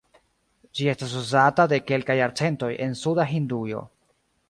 [0.77, 3.89] Ĝi estas uzata de kelkaj jarcentoj en suda Hindujo.